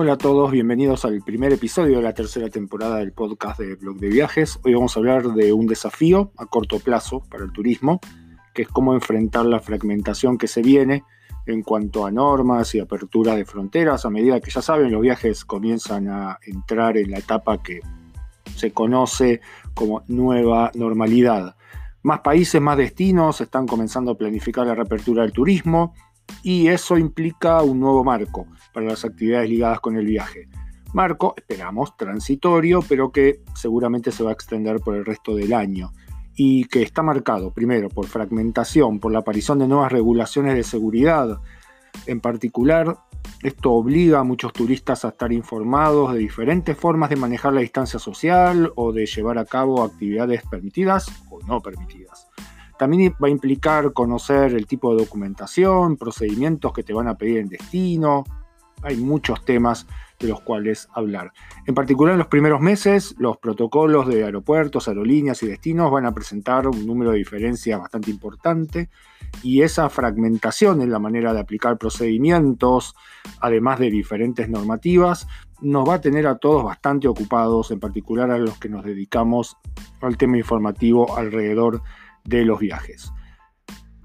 [0.00, 3.96] Hola a todos, bienvenidos al primer episodio de la tercera temporada del podcast de Blog
[3.96, 4.60] de Viajes.
[4.62, 7.98] Hoy vamos a hablar de un desafío a corto plazo para el turismo,
[8.54, 11.02] que es cómo enfrentar la fragmentación que se viene
[11.46, 14.04] en cuanto a normas y apertura de fronteras.
[14.04, 17.80] A medida que ya saben, los viajes comienzan a entrar en la etapa que
[18.54, 19.40] se conoce
[19.74, 21.56] como nueva normalidad.
[22.04, 25.92] Más países, más destinos están comenzando a planificar la reapertura del turismo
[26.42, 30.48] y eso implica un nuevo marco para las actividades ligadas con el viaje.
[30.94, 35.92] Marco, esperamos, transitorio, pero que seguramente se va a extender por el resto del año
[36.34, 41.40] y que está marcado primero por fragmentación, por la aparición de nuevas regulaciones de seguridad.
[42.06, 42.96] En particular,
[43.42, 47.98] esto obliga a muchos turistas a estar informados de diferentes formas de manejar la distancia
[47.98, 52.27] social o de llevar a cabo actividades permitidas o no permitidas.
[52.78, 57.38] También va a implicar conocer el tipo de documentación, procedimientos que te van a pedir
[57.38, 58.24] en destino.
[58.82, 59.86] Hay muchos temas
[60.18, 61.32] de los cuales hablar.
[61.66, 66.12] En particular, en los primeros meses, los protocolos de aeropuertos, aerolíneas y destinos van a
[66.12, 68.88] presentar un número de diferencias bastante importante
[69.42, 72.94] y esa fragmentación en la manera de aplicar procedimientos,
[73.40, 75.26] además de diferentes normativas,
[75.60, 79.56] nos va a tener a todos bastante ocupados, en particular a los que nos dedicamos
[80.00, 83.12] al tema informativo alrededor de los viajes.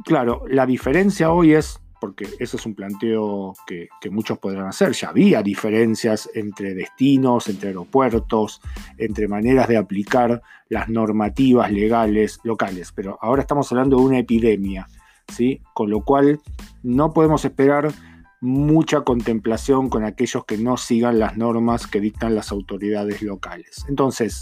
[0.06, 5.10] Claro, la diferencia hoy es, porque ese es un planteo que, muchos podrán hacer, ya
[5.10, 8.62] había diferencias entre destinos, entre aeropuertos,
[8.98, 14.88] entre maneras de aplicar las normativas legales locales, pero ahora estamos hablando de una epidemia,
[15.30, 15.62] ¿sí?
[15.74, 16.42] con lo cual
[16.82, 17.94] no podemos esperar
[18.42, 23.86] mucha contemplación con aquellos que no sigan las normas que dictan las autoridades locales.
[23.88, 24.42] Entonces,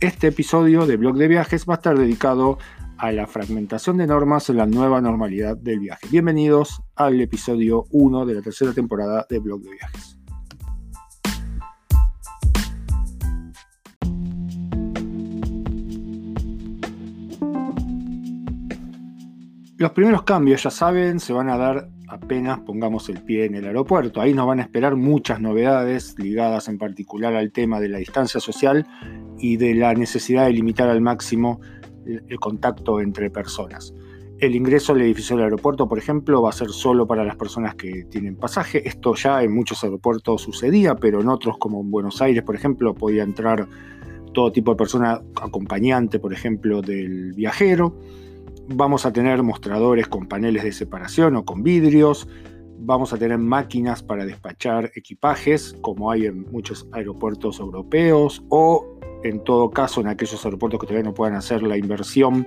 [0.00, 2.58] este episodio de Blog de Viajes va a estar dedicado
[2.98, 6.06] a la fragmentación de normas en la nueva normalidad del viaje.
[6.10, 10.18] Bienvenidos al episodio 1 de la tercera temporada de Blog de Viajes.
[19.78, 23.64] Los primeros cambios, ya saben, se van a dar apenas pongamos el pie en el
[23.64, 24.20] aeropuerto.
[24.20, 28.38] Ahí nos van a esperar muchas novedades ligadas en particular al tema de la distancia
[28.38, 28.86] social
[29.38, 31.60] y de la necesidad de limitar al máximo
[32.06, 33.94] el contacto entre personas.
[34.38, 37.76] El ingreso al edificio del aeropuerto, por ejemplo, va a ser solo para las personas
[37.76, 38.86] que tienen pasaje.
[38.88, 42.92] Esto ya en muchos aeropuertos sucedía, pero en otros, como en Buenos Aires, por ejemplo,
[42.92, 43.68] podía entrar
[44.34, 47.96] todo tipo de persona acompañante, por ejemplo, del viajero.
[48.68, 52.26] Vamos a tener mostradores con paneles de separación o con vidrios.
[52.80, 59.42] Vamos a tener máquinas para despachar equipajes, como hay en muchos aeropuertos europeos, o en
[59.44, 62.46] todo caso en aquellos aeropuertos que todavía no puedan hacer la inversión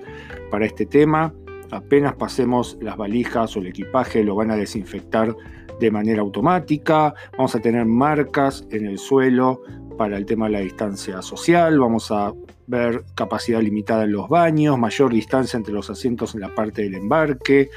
[0.52, 1.34] para este tema,
[1.72, 5.36] apenas pasemos las valijas o el equipaje lo van a desinfectar
[5.80, 9.62] de manera automática, vamos a tener marcas en el suelo
[9.98, 12.34] para el tema de la distancia social, vamos a
[12.68, 16.96] ver capacidad limitada en los baños, mayor distancia entre los asientos en la parte del
[16.96, 17.70] embarque,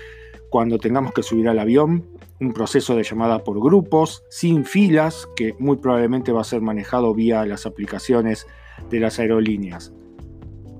[0.50, 2.06] cuando tengamos que subir al avión,
[2.40, 7.12] un proceso de llamada por grupos, sin filas, que muy probablemente va a ser manejado
[7.14, 8.46] vía las aplicaciones
[8.90, 9.92] de las aerolíneas.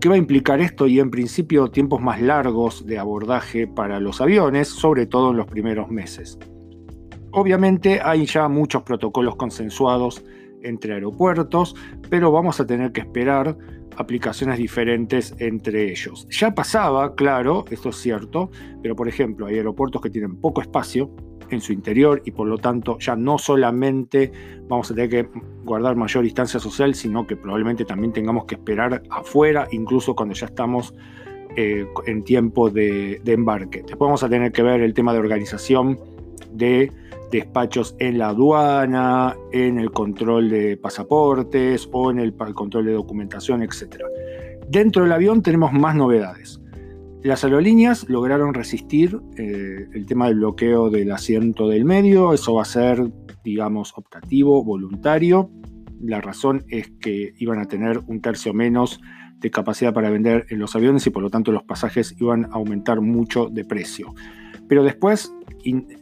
[0.01, 0.87] ¿Qué va a implicar esto?
[0.87, 5.47] Y en principio tiempos más largos de abordaje para los aviones, sobre todo en los
[5.47, 6.39] primeros meses.
[7.33, 10.25] Obviamente hay ya muchos protocolos consensuados
[10.63, 11.75] entre aeropuertos,
[12.09, 13.57] pero vamos a tener que esperar
[13.97, 16.27] aplicaciones diferentes entre ellos.
[16.31, 18.51] Ya pasaba, claro, esto es cierto,
[18.83, 21.11] pero por ejemplo hay aeropuertos que tienen poco espacio
[21.51, 24.33] en su interior y por lo tanto ya no solamente
[24.69, 25.29] vamos a tener que
[25.65, 30.47] guardar mayor distancia social, sino que probablemente también tengamos que esperar afuera, incluso cuando ya
[30.47, 30.95] estamos
[31.57, 33.79] eh, en tiempo de, embarque.
[33.79, 35.99] Después vamos a tener que ver el tema de organización
[36.53, 36.93] de
[37.33, 43.63] despachos en la aduana, en el control de pasaportes o en el, control de documentación,
[43.63, 44.03] etc.
[44.69, 46.61] Dentro del avión tenemos más novedades.
[47.23, 52.63] Las aerolíneas lograron resistir eh, el tema del bloqueo del asiento del medio, eso va
[52.63, 53.11] a ser,
[53.43, 55.51] digamos, optativo, voluntario.
[56.01, 59.01] La razón es que iban a tener un tercio menos
[59.41, 62.55] de capacidad para vender en los aviones y por lo tanto los pasajes iban a
[62.55, 64.15] aumentar mucho de precio.
[64.69, 65.33] Pero después,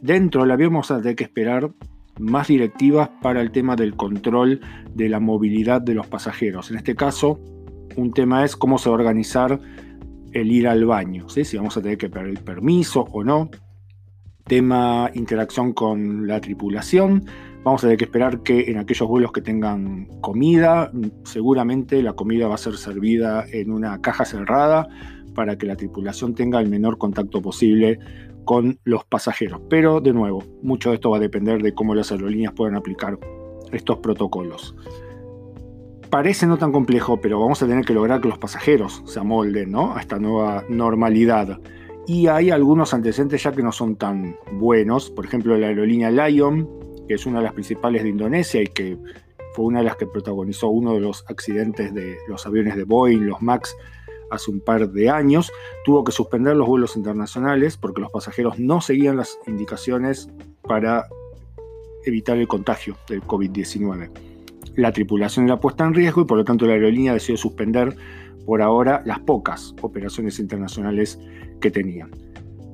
[0.01, 1.71] dentro del avión vamos a tener que esperar
[2.19, 4.59] más directivas para el tema del control
[4.93, 6.69] de la movilidad de los pasajeros.
[6.69, 7.39] En este caso,
[7.95, 9.59] un tema es cómo se va a organizar
[10.39, 13.49] el ir al baño, si vamos a tener que pedir permiso o no.
[14.45, 17.25] Tema interacción con la tripulación.
[17.63, 20.91] Vamos a tener que esperar que en aquellos vuelos que tengan comida,
[21.25, 24.87] seguramente la comida va a ser servida en una caja cerrada
[25.35, 27.99] para que la tripulación tenga el menor contacto posible
[28.45, 29.61] con los pasajeros.
[29.69, 33.19] Pero de nuevo, mucho de esto va a depender de cómo las aerolíneas puedan aplicar
[33.73, 34.75] estos protocolos.
[36.09, 39.75] Parece no tan complejo, pero vamos a tener que lograr que los pasajeros se amolden
[39.75, 41.59] a esta nueva normalidad.
[42.07, 45.09] Y hay algunos antecedentes ya que no son tan buenos.
[45.09, 46.69] Por ejemplo, la aerolínea Lion,
[47.09, 48.97] que es una de las principales de Indonesia y que
[49.53, 53.25] fue una de las que protagonizó uno de los accidentes de los aviones de Boeing,
[53.25, 53.75] los MAX,
[54.31, 55.51] hace un par de años,
[55.83, 60.29] tuvo que suspender los vuelos internacionales porque los pasajeros no seguían las indicaciones
[60.61, 61.05] para
[62.05, 64.26] evitar el contagio del COVID-19.
[64.77, 67.95] La tripulación era puesta en riesgo y por lo tanto la aerolínea decidió suspender
[68.45, 71.19] por ahora las pocas operaciones internacionales
[71.59, 72.11] que tenían.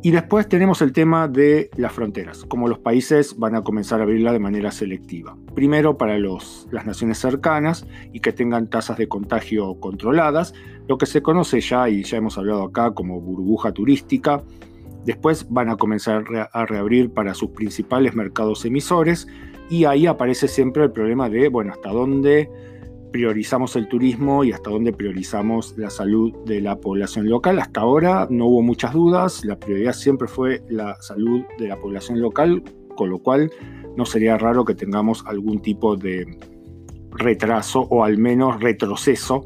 [0.02, 4.04] Y después tenemos el tema de las fronteras, como los países van a comenzar a
[4.04, 5.38] abrirla de manera selectiva.
[5.56, 10.54] Primero para los, las naciones cercanas y que tengan tasas de contagio controladas,
[10.90, 14.44] lo que se conoce ya y ya hemos hablado acá como burbuja turística.
[15.06, 19.26] Después van a comenzar a reabrir para sus principales mercados emisores
[19.69, 22.50] y ahí aparece siempre el problema de, bueno, hasta dónde
[23.12, 27.60] priorizamos el turismo y hasta dónde priorizamos la salud de la población local.
[27.60, 32.19] Hasta ahora no hubo muchas dudas, la prioridad siempre fue la salud de la población
[32.19, 32.63] local,
[32.95, 33.51] con lo cual
[33.95, 36.25] no sería raro que tengamos algún tipo de
[37.12, 39.45] retraso o al menos retroceso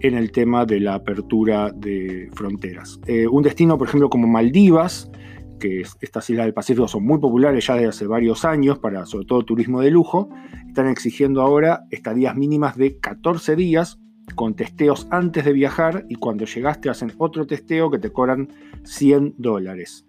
[0.00, 3.00] en el tema de la apertura de fronteras.
[3.06, 5.10] Eh, un destino, por ejemplo, como Maldivas,
[5.58, 9.26] que estas islas del Pacífico son muy populares ya desde hace varios años para sobre
[9.26, 10.28] todo turismo de lujo,
[10.66, 13.98] están exigiendo ahora estadías mínimas de 14 días
[14.34, 18.48] con testeos antes de viajar y cuando llegaste hacen otro testeo que te cobran
[18.84, 20.06] 100 dólares.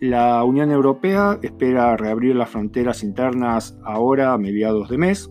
[0.00, 5.30] La Unión Europea espera reabrir las fronteras internas ahora a mediados de mes,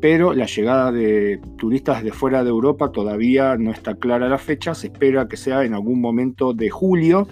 [0.00, 4.74] pero la llegada de turistas de fuera de Europa todavía no está clara la fecha,
[4.74, 7.26] se espera que sea en algún momento de julio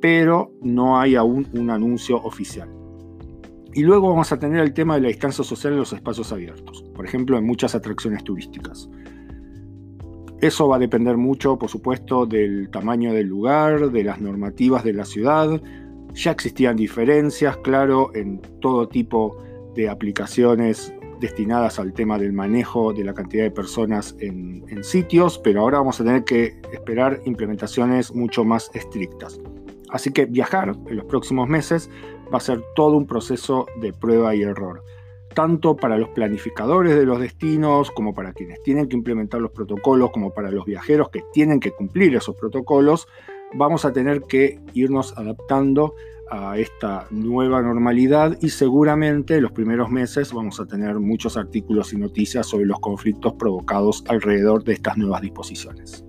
[0.00, 2.68] pero no hay aún un anuncio oficial.
[3.72, 6.84] Y luego vamos a tener el tema de la distancia social en los espacios abiertos,
[6.94, 8.88] por ejemplo en muchas atracciones turísticas.
[10.40, 14.94] Eso va a depender mucho, por supuesto, del tamaño del lugar, de las normativas de
[14.94, 15.60] la ciudad.
[16.14, 19.36] Ya existían diferencias, claro, en todo tipo
[19.74, 25.60] de aplicaciones destinadas al tema del manejo de la cantidad de personas en, sitios, pero
[25.60, 29.38] ahora vamos a tener que esperar implementaciones mucho más estrictas.
[29.92, 31.90] Así que viajar en los próximos meses
[32.32, 34.82] va a ser todo un proceso de prueba y error,
[35.34, 40.10] tanto para los planificadores de los destinos, como para quienes tienen que implementar los protocolos,
[40.10, 43.08] como para los viajeros que tienen que cumplir esos protocolos,
[43.54, 45.94] vamos a tener que irnos adaptando
[46.30, 51.92] a esta nueva normalidad y seguramente en los primeros meses vamos a tener muchos artículos
[51.92, 56.04] y noticias sobre los conflictos provocados alrededor de estas nuevas disposiciones.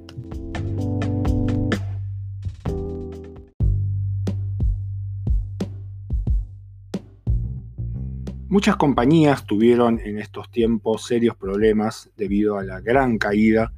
[8.51, 13.71] Muchas compañías tuvieron en estos tiempos serios problemas debido a la gran caída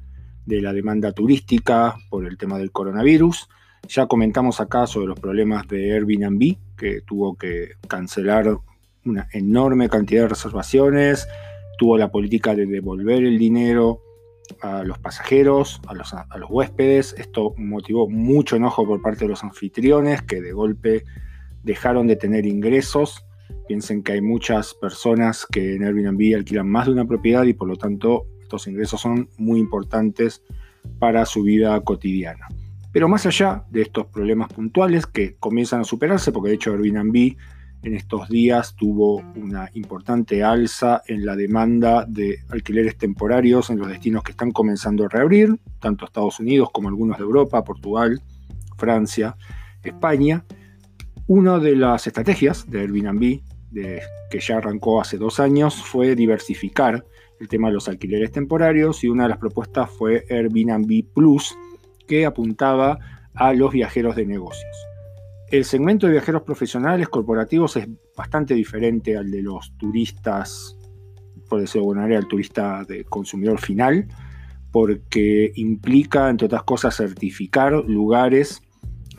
[0.46, 3.48] de la demanda turística por el tema del coronavirus.
[3.86, 8.58] Ya comentamos acá sobre los problemas de Airbnb, que tuvo que cancelar
[9.04, 11.28] una enorme cantidad de reservaciones,
[11.78, 14.00] tuvo la política de devolver el dinero
[14.60, 17.14] a los pasajeros, a los, a los huéspedes.
[17.16, 21.04] Esto motivó mucho enojo por parte de los anfitriones, que de golpe
[21.62, 23.23] dejaron de tener ingresos
[23.66, 27.68] Piensen que hay muchas personas que en Airbnb alquilan más de una propiedad y por
[27.68, 30.42] lo tanto estos ingresos son muy importantes
[30.98, 32.46] para su vida cotidiana.
[32.92, 37.36] Pero más allá de estos problemas puntuales que comienzan a superarse, porque de hecho Airbnb
[37.84, 43.88] en estos días tuvo una importante alza en la demanda de alquileres temporarios en los
[43.88, 48.22] destinos que están comenzando a reabrir, tanto Estados Unidos como algunos de Europa, Portugal,
[48.76, 49.36] Francia,
[49.82, 50.44] España.
[51.26, 53.40] Una de las estrategias de Airbnb
[54.30, 57.06] que ya arrancó hace dos años fue diversificar
[57.40, 61.56] el tema de los alquileres temporarios y una de las propuestas fue Airbnb Plus,
[62.06, 62.98] que apuntaba
[63.34, 64.76] a los viajeros de negocios.
[65.50, 70.76] El segmento de viajeros profesionales corporativos es bastante diferente al de los turistas,
[71.48, 74.08] por decirlo de alguna al turista de consumidor final,
[74.70, 78.63] porque implica, entre otras cosas, certificar lugares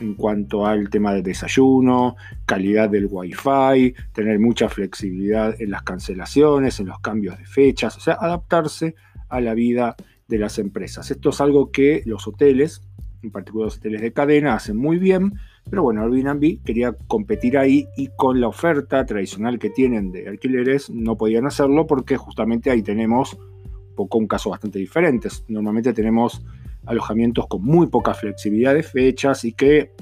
[0.00, 6.80] en cuanto al tema del desayuno, calidad del wifi, tener mucha flexibilidad en las cancelaciones,
[6.80, 8.94] en los cambios de fechas, o sea, adaptarse
[9.28, 9.96] a la vida
[10.28, 11.10] de las empresas.
[11.10, 12.82] Esto es algo que los hoteles,
[13.22, 15.34] en particular los hoteles de cadena, hacen muy bien,
[15.68, 20.90] pero bueno, Airbnb quería competir ahí y con la oferta tradicional que tienen de alquileres
[20.90, 25.28] no podían hacerlo porque justamente ahí tenemos un poco un caso bastante diferente.
[25.48, 26.42] Normalmente tenemos
[26.86, 29.92] alojamientos con muy poca flexibilidad de fechas y que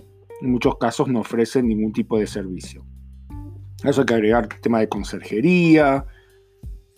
[0.40, 2.84] en muchos casos no ofrecen ningún tipo de servicio.
[3.82, 6.06] A eso hay que agregar tema de conserjería,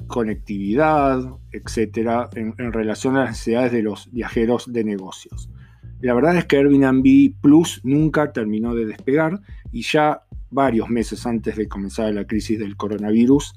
[0.06, 1.20] conectividad,
[1.52, 5.50] etcétera, en, en, relación a las necesidades de los viajeros de negocios.
[6.00, 9.40] La verdad es que Airbnb Plus nunca terminó de despegar
[9.72, 13.54] y ya varios meses antes de comenzar la crisis del coronavirus,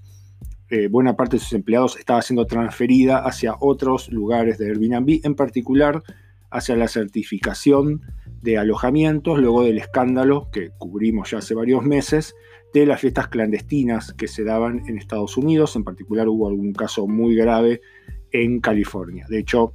[0.69, 5.35] eh, buena parte de sus empleados estaba siendo transferida hacia otros lugares de Airbnb, en
[5.35, 6.03] particular
[6.51, 8.01] hacia la certificación
[8.41, 12.35] de alojamientos, luego del escándalo que cubrimos ya hace varios meses
[12.73, 17.07] de las fiestas clandestinas que se daban en Estados Unidos, en particular hubo algún caso
[17.07, 17.81] muy grave
[18.31, 19.25] en California.
[19.27, 19.73] De hecho,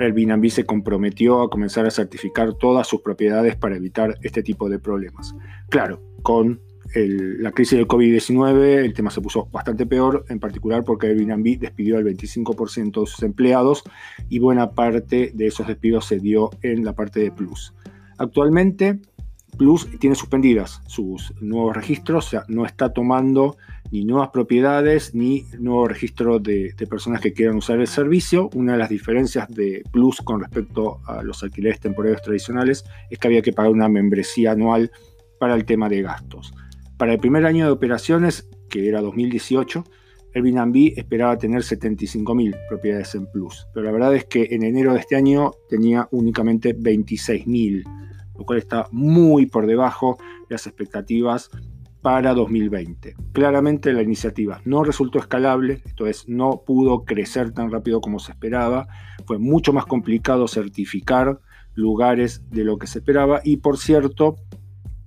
[0.00, 4.78] Airbnb se comprometió a comenzar a certificar todas sus propiedades para evitar este tipo de
[4.78, 5.34] problemas.
[5.70, 6.60] Claro, con
[6.94, 11.96] la crisis del COVID-19 el tema se puso bastante peor, en particular porque Airbnb despidió
[11.98, 13.82] al 25% de sus empleados
[14.28, 17.74] y buena parte de esos despidos se dio en la parte de Plus.
[18.18, 19.00] Actualmente,
[19.56, 23.56] Plus tiene suspendidas sus nuevos registros, o sea, no está tomando
[23.90, 28.50] ni nuevas propiedades ni nuevo registro de, de, personas que quieran usar el servicio.
[28.54, 33.28] Una de las diferencias de Plus con respecto a los alquileres temporarios tradicionales es que
[33.28, 34.90] había que pagar una membresía anual
[35.38, 36.52] para el tema de gastos.
[36.96, 39.84] Para el primer año de operaciones, que era 2018,
[40.34, 45.00] Airbnb esperaba tener 75.000 propiedades en Plus, pero la verdad es que en enero de
[45.00, 47.84] este año tenía únicamente 26.000,
[48.38, 51.50] lo cual está muy por debajo de las expectativas
[52.00, 53.14] para 2020.
[53.32, 58.32] Claramente la iniciativa no resultó escalable, esto es, no pudo crecer tan rápido como se
[58.32, 58.88] esperaba,
[59.26, 61.40] fue mucho más complicado certificar
[61.74, 64.36] lugares de lo que se esperaba y por cierto,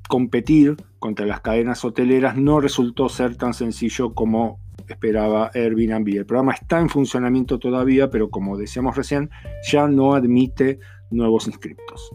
[0.10, 6.08] competir contra las cadenas hoteleras no resultó ser tan sencillo como esperaba Airbnb.
[6.18, 9.30] El programa está en funcionamiento todavía, pero como decíamos recién,
[9.72, 10.80] ya no admite
[11.12, 12.12] nuevos inscriptos.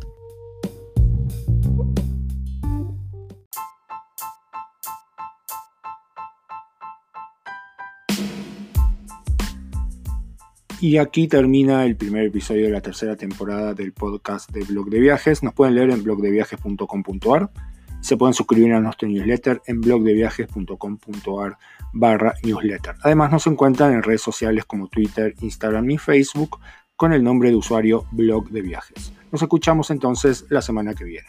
[10.80, 14.98] Y aquí termina el primer episodio de la tercera temporada del podcast de Blog de
[14.98, 15.44] Viajes.
[15.44, 17.50] Nos pueden leer en blogdeviajes.com.ar
[18.04, 21.56] se pueden suscribir a nuestro newsletter en blogdeviajes.com.ar
[21.94, 22.96] barra newsletter.
[23.02, 26.58] Además nos encuentran en redes sociales como Twitter, Instagram y Facebook
[26.96, 29.14] con el nombre de usuario blog de viajes.
[29.32, 31.28] Nos escuchamos entonces la semana que viene.